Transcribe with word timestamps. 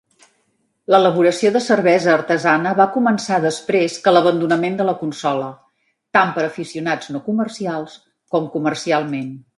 L'elaboració 0.93 1.51
de 1.57 1.59
cervesa 1.65 2.09
artesana 2.13 2.71
va 2.79 2.87
començar 2.95 3.37
després 3.43 3.99
que 4.07 4.15
l'abandonament 4.15 4.79
de 4.81 4.87
la 4.89 4.95
consola, 5.03 5.51
tant 6.19 6.35
per 6.39 6.47
aficionats 6.47 7.13
no 7.17 7.23
comercials 7.31 8.03
com 8.35 8.53
comercialment. 8.59 9.31